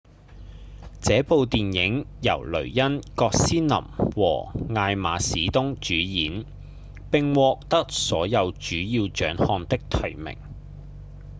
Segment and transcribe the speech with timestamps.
[0.99, 6.43] 這部電影由雷恩·葛斯林和艾瑪·史東主演
[7.11, 10.37] 並獲得所有主要獎項的提名